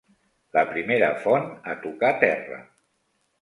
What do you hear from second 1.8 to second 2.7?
tocar terra.